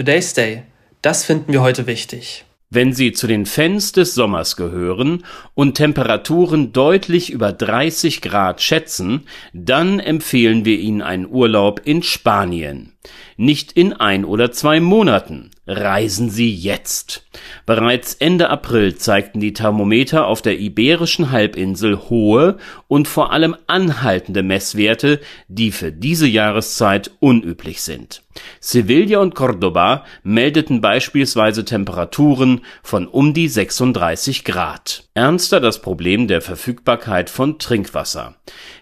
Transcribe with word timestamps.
Today's 0.00 0.32
Day. 0.32 0.62
Das 1.02 1.26
finden 1.26 1.52
wir 1.52 1.60
heute 1.60 1.86
wichtig. 1.86 2.46
Wenn 2.70 2.94
Sie 2.94 3.12
zu 3.12 3.26
den 3.26 3.44
Fans 3.44 3.92
des 3.92 4.14
Sommers 4.14 4.56
gehören 4.56 5.26
und 5.52 5.74
Temperaturen 5.74 6.72
deutlich 6.72 7.28
über 7.28 7.52
30 7.52 8.22
Grad 8.22 8.62
schätzen, 8.62 9.26
dann 9.52 10.00
empfehlen 10.00 10.64
wir 10.64 10.78
Ihnen 10.78 11.02
einen 11.02 11.26
Urlaub 11.26 11.82
in 11.84 12.02
Spanien. 12.02 12.94
Nicht 13.36 13.72
in 13.72 13.94
ein 13.94 14.26
oder 14.26 14.52
zwei 14.52 14.78
Monaten. 14.78 15.50
Reisen 15.66 16.28
Sie 16.28 16.54
jetzt. 16.54 17.24
Bereits 17.64 18.14
Ende 18.14 18.50
April 18.50 18.96
zeigten 18.96 19.40
die 19.40 19.54
Thermometer 19.54 20.26
auf 20.26 20.42
der 20.42 20.58
iberischen 20.58 21.30
Halbinsel 21.30 22.10
hohe 22.10 22.58
und 22.88 23.08
vor 23.08 23.32
allem 23.32 23.56
anhaltende 23.66 24.42
Messwerte, 24.42 25.20
die 25.48 25.70
für 25.70 25.92
diese 25.92 26.26
Jahreszeit 26.26 27.12
unüblich 27.20 27.80
sind. 27.80 28.22
Sevilla 28.60 29.20
und 29.20 29.34
Cordoba 29.34 30.04
meldeten 30.22 30.82
beispielsweise 30.82 31.64
Temperaturen 31.64 32.60
von 32.82 33.06
um 33.06 33.32
die 33.32 33.48
36 33.48 34.44
Grad. 34.44 35.08
Ernster 35.14 35.60
das 35.60 35.80
Problem 35.80 36.28
der 36.28 36.42
Verfügbarkeit 36.42 37.30
von 37.30 37.58
Trinkwasser. 37.58 38.34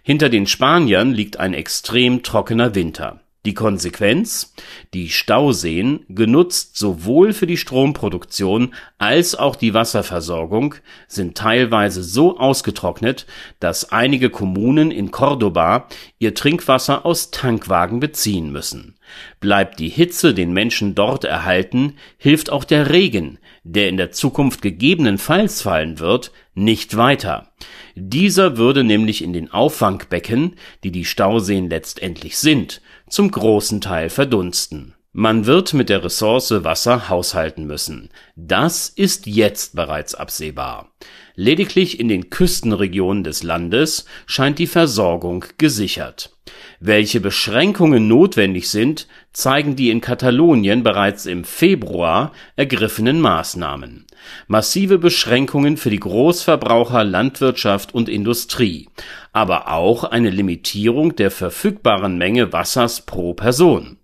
Hinter 0.03 0.29
den 0.29 0.47
Spaniern 0.47 1.13
liegt 1.13 1.39
ein 1.39 1.55
extrem 1.55 2.23
trockener 2.25 2.75
Winter. 2.75 3.21
Die 3.47 3.55
Konsequenz? 3.55 4.53
Die 4.95 5.09
Stauseen, 5.09 6.05
genutzt 6.09 6.77
sowohl 6.77 7.33
für 7.33 7.47
die 7.47 7.57
Stromproduktion 7.57 8.75
als 8.99 9.37
auch 9.37 9.55
die 9.55 9.75
Wasserversorgung, 9.75 10.75
sind 11.07 11.39
teilweise 11.39 12.03
so 12.03 12.37
ausgetrocknet, 12.37 13.27
dass 13.61 13.93
einige 13.93 14.29
Kommunen 14.29 14.91
in 14.91 15.13
Córdoba 15.13 15.85
ihr 16.19 16.35
Trinkwasser 16.35 17.07
aus 17.07 17.31
Tankwagen 17.31 18.01
beziehen 18.01 18.51
müssen. 18.51 18.97
Bleibt 19.39 19.79
die 19.79 19.89
Hitze 19.89 20.35
den 20.35 20.53
Menschen 20.53 20.97
dort 20.97 21.25
erhalten, 21.25 21.95
hilft 22.19 22.51
auch 22.51 22.65
der 22.65 22.91
Regen, 22.91 23.39
der 23.63 23.89
in 23.89 23.97
der 23.97 24.11
Zukunft 24.11 24.63
gegebenenfalls 24.63 25.63
fallen 25.63 26.01
wird, 26.01 26.33
nicht 26.55 26.97
weiter. 26.97 27.53
Dieser 27.95 28.57
würde 28.57 28.85
nämlich 28.85 29.23
in 29.23 29.33
den 29.33 29.51
Auffangbecken, 29.51 30.57
die 30.83 30.91
die 30.91 31.05
Stauseen 31.05 31.71
letztendlich 31.71 32.37
sind, 32.37 32.81
zum 33.09 33.31
großen 33.31 33.81
Teil 33.81 34.11
verdunsten. 34.11 34.95
Man 35.13 35.47
wird 35.47 35.75
mit 35.75 35.89
der 35.89 36.05
Ressource 36.05 36.53
Wasser 36.63 37.09
haushalten 37.09 37.67
müssen. 37.67 38.11
Das 38.37 38.89
ist 38.89 39.27
jetzt 39.27 39.75
bereits 39.75 40.15
absehbar. 40.15 40.93
Lediglich 41.35 41.99
in 41.99 42.09
den 42.09 42.31
Küstenregionen 42.31 43.25
des 43.25 43.43
Landes 43.43 44.05
scheint 44.27 44.59
die 44.59 44.67
Versorgung 44.67 45.45
gesichert. 45.57 46.37
Welche 46.81 47.21
Beschränkungen 47.21 48.07
notwendig 48.07 48.71
sind, 48.71 49.09
zeigen 49.33 49.75
die 49.75 49.91
in 49.91 50.01
Katalonien 50.01 50.85
bereits 50.85 51.27
im 51.27 51.43
Februar 51.43 52.31
ergriffenen 52.55 53.21
Maßnahmen. 53.21 54.07
Massive 54.47 54.99
Beschränkungen 54.99 55.77
für 55.77 55.91
die 55.91 55.99
Großverbraucher 55.99 57.03
Landwirtschaft 57.03 57.95
und 57.95 58.09
Industrie, 58.09 58.89
aber 59.33 59.73
auch 59.73 60.05
eine 60.05 60.31
Limitierung 60.31 61.17
der 61.17 61.33
verfügbaren 61.33 62.17
Menge 62.17 62.53
Wassers 62.53 63.05
pro 63.05 63.35
Person. 63.35 63.99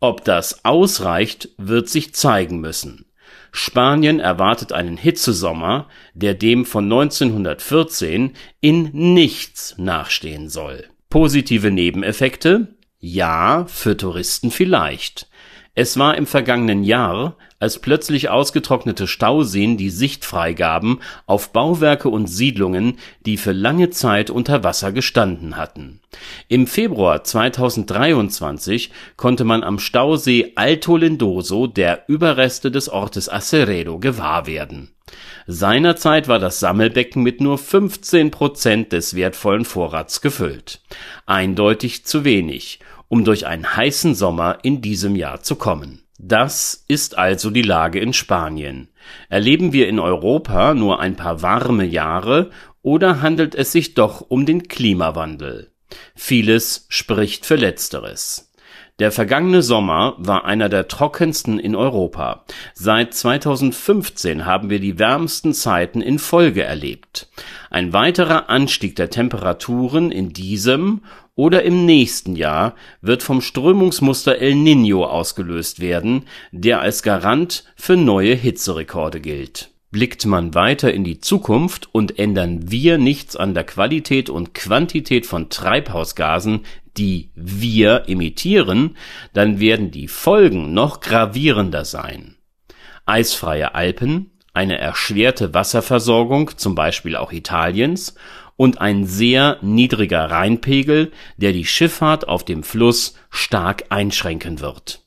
Ob 0.00 0.24
das 0.24 0.64
ausreicht, 0.64 1.50
wird 1.58 1.88
sich 1.88 2.12
zeigen 2.12 2.60
müssen. 2.60 3.04
Spanien 3.52 4.18
erwartet 4.18 4.72
einen 4.72 4.96
Hitzesommer, 4.96 5.86
der 6.14 6.34
dem 6.34 6.64
von 6.64 6.84
1914 6.84 8.32
in 8.60 8.90
nichts 8.92 9.76
nachstehen 9.78 10.48
soll. 10.48 10.88
Positive 11.10 11.72
Nebeneffekte? 11.72 12.76
Ja, 13.00 13.66
für 13.66 13.96
Touristen 13.96 14.50
vielleicht. 14.50 15.28
Es 15.80 15.98
war 15.98 16.18
im 16.18 16.26
vergangenen 16.26 16.84
Jahr, 16.84 17.36
als 17.58 17.78
plötzlich 17.78 18.28
ausgetrocknete 18.28 19.06
Stauseen 19.06 19.78
die 19.78 19.88
Sicht 19.88 20.26
freigaben 20.26 21.00
auf 21.24 21.54
Bauwerke 21.54 22.10
und 22.10 22.26
Siedlungen, 22.26 22.98
die 23.24 23.38
für 23.38 23.52
lange 23.52 23.88
Zeit 23.88 24.28
unter 24.28 24.62
Wasser 24.62 24.92
gestanden 24.92 25.56
hatten. 25.56 26.00
Im 26.48 26.66
Februar 26.66 27.24
2023 27.24 28.90
konnte 29.16 29.44
man 29.44 29.62
am 29.62 29.78
Stausee 29.78 30.52
Alto 30.54 30.98
Lindoso 30.98 31.66
der 31.66 32.04
Überreste 32.08 32.70
des 32.70 32.90
Ortes 32.90 33.30
Aceredo 33.30 33.98
gewahr 33.98 34.46
werden. 34.46 34.90
Seinerzeit 35.46 36.28
war 36.28 36.38
das 36.38 36.60
Sammelbecken 36.60 37.22
mit 37.22 37.40
nur 37.40 37.56
15 37.56 38.30
Prozent 38.30 38.92
des 38.92 39.16
wertvollen 39.16 39.64
Vorrats 39.64 40.20
gefüllt. 40.20 40.82
Eindeutig 41.24 42.04
zu 42.04 42.24
wenig 42.24 42.80
um 43.10 43.24
durch 43.24 43.46
einen 43.46 43.76
heißen 43.76 44.14
Sommer 44.14 44.58
in 44.62 44.80
diesem 44.80 45.16
Jahr 45.16 45.42
zu 45.42 45.56
kommen. 45.56 46.04
Das 46.16 46.84
ist 46.86 47.18
also 47.18 47.50
die 47.50 47.62
Lage 47.62 47.98
in 47.98 48.12
Spanien. 48.12 48.88
Erleben 49.28 49.72
wir 49.72 49.88
in 49.88 49.98
Europa 49.98 50.74
nur 50.74 51.00
ein 51.00 51.16
paar 51.16 51.42
warme 51.42 51.84
Jahre 51.84 52.50
oder 52.82 53.20
handelt 53.20 53.54
es 53.54 53.72
sich 53.72 53.94
doch 53.94 54.20
um 54.20 54.46
den 54.46 54.68
Klimawandel? 54.68 55.72
Vieles 56.14 56.86
spricht 56.88 57.46
für 57.46 57.56
letzteres. 57.56 58.49
Der 59.00 59.10
vergangene 59.10 59.62
Sommer 59.62 60.14
war 60.18 60.44
einer 60.44 60.68
der 60.68 60.86
trockensten 60.86 61.58
in 61.58 61.74
Europa. 61.74 62.44
Seit 62.74 63.14
2015 63.14 64.44
haben 64.44 64.68
wir 64.68 64.78
die 64.78 64.98
wärmsten 64.98 65.54
Zeiten 65.54 66.02
in 66.02 66.18
Folge 66.18 66.64
erlebt. 66.64 67.30
Ein 67.70 67.94
weiterer 67.94 68.50
Anstieg 68.50 68.96
der 68.96 69.08
Temperaturen 69.08 70.12
in 70.12 70.34
diesem 70.34 71.00
oder 71.34 71.62
im 71.62 71.86
nächsten 71.86 72.36
Jahr 72.36 72.74
wird 73.00 73.22
vom 73.22 73.40
Strömungsmuster 73.40 74.36
El 74.36 74.52
Niño 74.52 75.04
ausgelöst 75.04 75.80
werden, 75.80 76.26
der 76.52 76.82
als 76.82 77.02
Garant 77.02 77.64
für 77.76 77.96
neue 77.96 78.34
Hitzerekorde 78.34 79.20
gilt. 79.20 79.70
Blickt 79.92 80.24
man 80.24 80.54
weiter 80.54 80.94
in 80.94 81.02
die 81.02 81.18
Zukunft 81.18 81.88
und 81.92 82.18
ändern 82.18 82.70
wir 82.70 82.96
nichts 82.96 83.34
an 83.34 83.54
der 83.54 83.64
Qualität 83.64 84.30
und 84.30 84.54
Quantität 84.54 85.26
von 85.26 85.50
Treibhausgasen, 85.50 86.60
die 86.96 87.30
wir 87.34 88.04
emittieren, 88.06 88.96
dann 89.32 89.58
werden 89.58 89.90
die 89.90 90.06
Folgen 90.06 90.72
noch 90.74 91.00
gravierender 91.00 91.84
sein. 91.84 92.36
Eisfreie 93.04 93.74
Alpen, 93.74 94.30
eine 94.52 94.78
erschwerte 94.78 95.54
Wasserversorgung, 95.54 96.56
zum 96.56 96.76
Beispiel 96.76 97.16
auch 97.16 97.32
Italiens, 97.32 98.14
und 98.56 98.80
ein 98.80 99.06
sehr 99.06 99.58
niedriger 99.62 100.30
Rheinpegel, 100.30 101.12
der 101.36 101.52
die 101.52 101.64
Schifffahrt 101.64 102.28
auf 102.28 102.44
dem 102.44 102.62
Fluss 102.62 103.16
stark 103.30 103.86
einschränken 103.88 104.60
wird. 104.60 105.02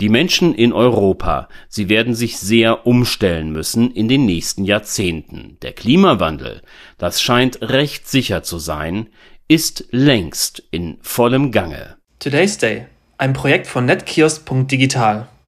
Die 0.00 0.08
Menschen 0.08 0.54
in 0.54 0.72
Europa, 0.72 1.48
sie 1.68 1.88
werden 1.88 2.14
sich 2.14 2.38
sehr 2.38 2.86
umstellen 2.86 3.52
müssen 3.52 3.90
in 3.90 4.08
den 4.08 4.24
nächsten 4.24 4.64
Jahrzehnten. 4.64 5.58
Der 5.62 5.72
Klimawandel, 5.72 6.62
das 6.96 7.20
scheint 7.20 7.60
recht 7.60 8.08
sicher 8.08 8.42
zu 8.42 8.58
sein, 8.58 9.08
ist 9.48 9.86
längst 9.90 10.62
in 10.70 10.98
vollem 11.02 11.52
Gange. 11.52 11.96
Today's 12.18 12.56
Day, 12.56 12.86
ein 13.18 13.32
Projekt 13.32 13.66
von 13.66 13.84
netkiosk.digital. 13.84 15.28